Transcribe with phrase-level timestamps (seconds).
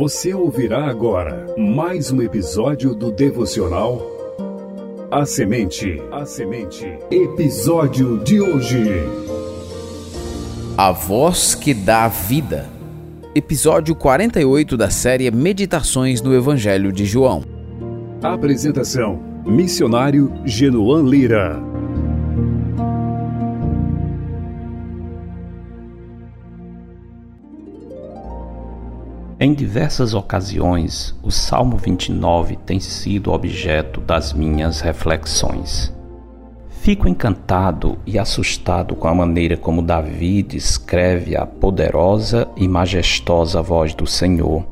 [0.00, 4.00] Você ouvirá agora mais um episódio do devocional
[5.10, 6.02] A Semente.
[6.10, 6.86] A Semente.
[7.10, 8.82] Episódio de hoje.
[10.74, 12.66] A voz que dá vida.
[13.34, 17.44] Episódio 48 da série Meditações no Evangelho de João.
[18.22, 21.60] Apresentação: Missionário Genoan Lira.
[29.70, 35.94] Diversas ocasiões, o Salmo 29 tem sido objeto das minhas reflexões.
[36.80, 43.94] Fico encantado e assustado com a maneira como Davi descreve a poderosa e majestosa voz
[43.94, 44.66] do Senhor,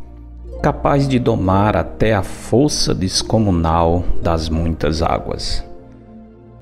[0.61, 5.65] capaz de domar até a força descomunal das muitas águas.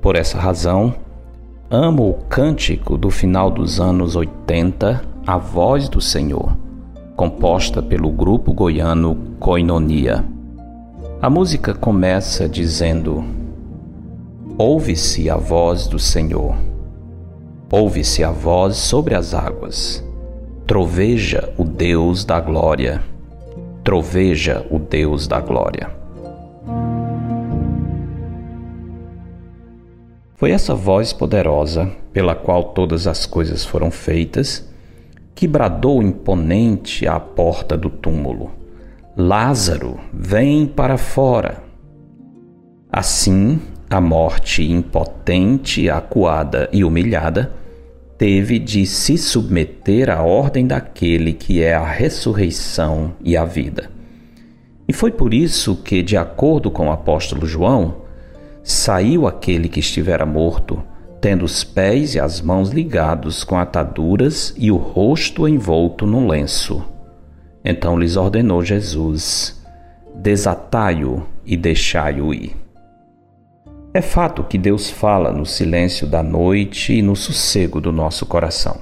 [0.02, 0.94] Por essa razão,
[1.70, 6.65] amo o cântico do final dos anos 80, A Voz do Senhor
[7.16, 10.22] composta pelo grupo goiano Koinonia.
[11.20, 13.24] A música começa dizendo:
[14.58, 16.54] Ouve-se a voz do Senhor.
[17.72, 20.04] Ouve-se a voz sobre as águas.
[20.66, 23.02] Troveja o Deus da glória.
[23.82, 25.90] Troveja o Deus da glória.
[30.34, 34.68] Foi essa voz poderosa pela qual todas as coisas foram feitas
[35.36, 38.50] que bradou imponente à porta do túmulo:
[39.14, 41.62] Lázaro, vem para fora.
[42.90, 47.52] Assim, a morte impotente, acuada e humilhada
[48.16, 53.90] teve de se submeter à ordem daquele que é a ressurreição e a vida.
[54.88, 57.96] E foi por isso que, de acordo com o apóstolo João,
[58.64, 60.82] saiu aquele que estivera morto
[61.20, 66.84] tendo os pés e as mãos ligados com ataduras e o rosto envolto num lenço.
[67.64, 69.60] Então lhes ordenou Jesus:
[70.14, 72.56] Desatai-o e deixai-o ir.
[73.92, 78.76] É fato que Deus fala no silêncio da noite e no sossego do nosso coração.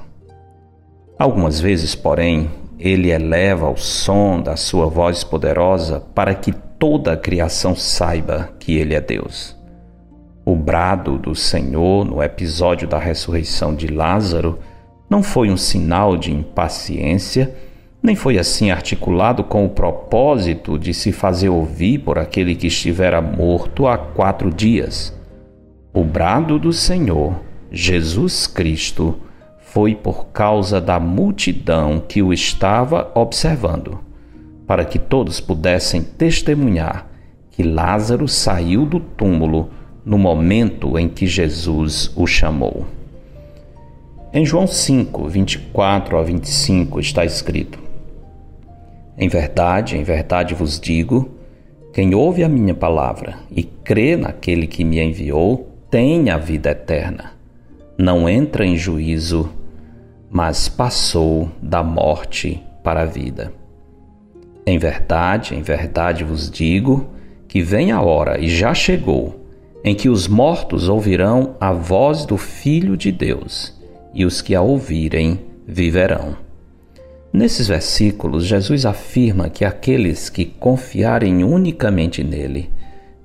[1.16, 7.16] Algumas vezes, porém, ele eleva o som da sua voz poderosa para que toda a
[7.16, 9.53] criação saiba que ele é Deus.
[10.46, 14.58] O brado do Senhor no episódio da ressurreição de Lázaro
[15.08, 17.54] não foi um sinal de impaciência,
[18.02, 23.22] nem foi assim articulado com o propósito de se fazer ouvir por aquele que estivera
[23.22, 25.18] morto há quatro dias.
[25.94, 27.40] O brado do Senhor,
[27.70, 29.18] Jesus Cristo,
[29.58, 33.98] foi por causa da multidão que o estava observando,
[34.66, 37.08] para que todos pudessem testemunhar
[37.50, 39.70] que Lázaro saiu do túmulo
[40.04, 42.84] no momento em que Jesus o chamou.
[44.32, 47.78] Em João 5, 24 a 25 está escrito:
[49.16, 51.30] Em verdade, em verdade vos digo,
[51.92, 57.32] quem ouve a minha palavra e crê naquele que me enviou, tem a vida eterna.
[57.96, 59.48] Não entra em juízo,
[60.28, 63.52] mas passou da morte para a vida.
[64.66, 67.10] Em verdade, em verdade vos digo
[67.46, 69.43] que vem a hora e já chegou
[69.84, 73.78] em que os mortos ouvirão a voz do Filho de Deus,
[74.14, 76.36] e os que a ouvirem viverão.
[77.30, 82.70] Nesses versículos, Jesus afirma que aqueles que confiarem unicamente nele,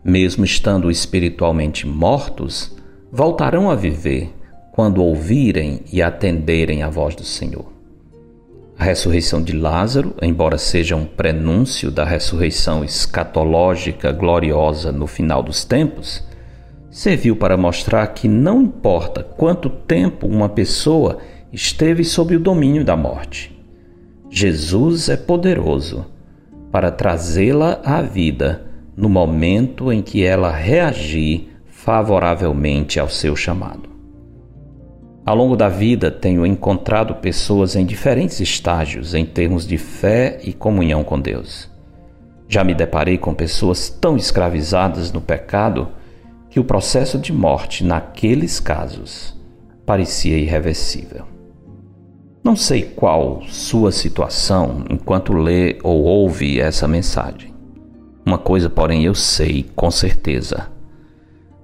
[0.04, 2.76] mesmo estando espiritualmente mortos,
[3.12, 4.34] voltarão a viver
[4.74, 7.72] quando ouvirem e atenderem a voz do Senhor.
[8.78, 15.64] A ressurreição de Lázaro, embora seja um prenúncio da ressurreição escatológica gloriosa no final dos
[15.66, 16.28] tempos,
[16.90, 21.20] serviu para mostrar que não importa quanto tempo uma pessoa
[21.52, 23.58] esteve sob o domínio da morte,
[24.30, 26.06] Jesus é poderoso
[26.72, 33.90] para trazê-la à vida no momento em que ela reagir favoravelmente ao seu chamado.
[35.26, 40.54] Ao longo da vida, tenho encontrado pessoas em diferentes estágios em termos de fé e
[40.54, 41.70] comunhão com Deus.
[42.48, 45.88] Já me deparei com pessoas tão escravizadas no pecado
[46.50, 49.38] que o processo de morte naqueles casos
[49.86, 51.26] parecia irreversível.
[52.44, 57.54] Não sei qual sua situação enquanto lê ou ouve essa mensagem.
[58.26, 60.68] Uma coisa, porém, eu sei com certeza.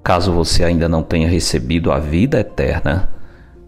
[0.04, 3.10] Caso você ainda não tenha recebido a vida eterna,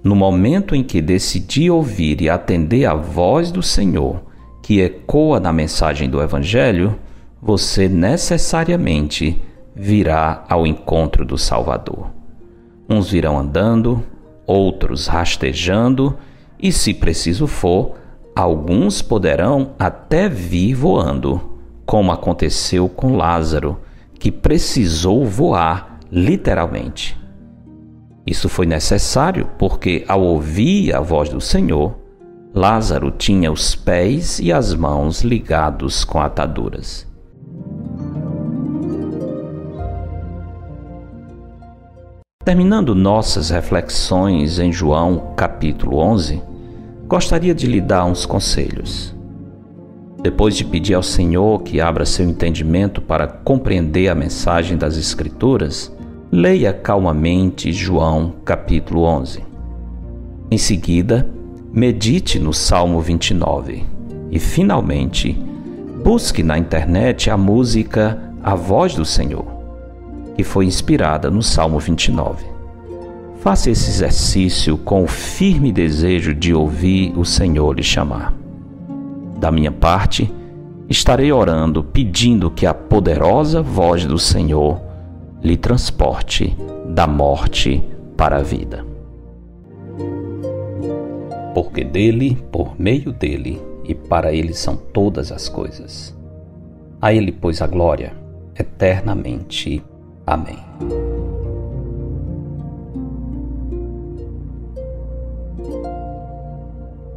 [0.03, 4.21] no momento em que decidi ouvir e atender a voz do Senhor,
[4.61, 6.99] que ecoa na mensagem do Evangelho,
[7.41, 9.41] você necessariamente
[9.79, 12.09] virá ao encontro do Salvador.
[12.89, 14.03] Uns virão andando,
[14.45, 16.17] outros rastejando
[16.59, 17.93] e, se preciso for,
[18.35, 21.39] alguns poderão até vir voando,
[21.85, 23.79] como aconteceu com Lázaro,
[24.19, 27.15] que precisou voar literalmente.
[28.25, 31.95] Isso foi necessário porque, ao ouvir a voz do Senhor,
[32.53, 37.06] Lázaro tinha os pés e as mãos ligados com ataduras.
[42.47, 46.41] Terminando nossas reflexões em João capítulo 11,
[47.05, 49.13] gostaria de lhe dar uns conselhos.
[50.23, 55.93] Depois de pedir ao Senhor que abra seu entendimento para compreender a mensagem das Escrituras,
[56.31, 59.43] leia calmamente João capítulo 11.
[60.49, 61.29] Em seguida,
[61.73, 63.83] medite no Salmo 29
[64.31, 65.37] e, finalmente,
[66.01, 69.56] busque na internet a música A Voz do Senhor,
[70.37, 72.45] que foi inspirada no Salmo 29.
[73.39, 78.33] Faça esse exercício com o firme desejo de ouvir o Senhor lhe chamar.
[79.39, 80.31] Da minha parte,
[80.87, 84.79] estarei orando pedindo que a poderosa voz do Senhor
[85.41, 86.55] lhe transporte
[86.87, 87.83] da morte
[88.15, 88.85] para a vida.
[91.55, 96.15] Porque dele, por meio dele e para ele são todas as coisas.
[97.01, 98.13] A ele, pois, a glória
[98.59, 99.83] eternamente.
[100.27, 100.59] Amém.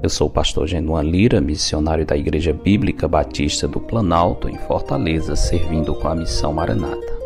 [0.03, 5.37] Eu sou o pastor Genuan Lira, missionário da Igreja Bíblica Batista do Planalto, em Fortaleza,
[5.37, 7.21] servindo com a missão Maranata.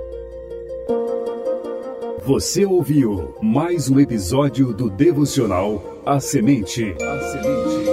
[2.26, 6.96] Você ouviu mais um episódio do devocional A Semente.
[7.00, 7.84] A Semente.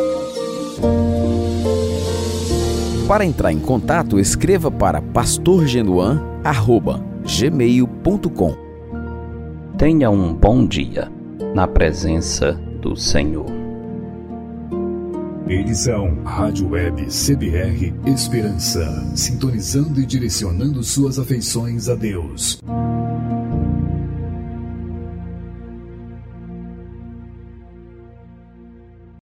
[3.08, 5.02] Para entrar em contato, escreva para
[7.32, 8.58] pastorgenuan@gmail.com.
[9.78, 11.10] Tenha um bom dia
[11.56, 12.52] na presença
[12.82, 13.46] do Senhor.
[15.48, 18.86] Edição Rádio Web CBR Esperança,
[19.16, 22.60] sintonizando e direcionando suas afeições a Deus.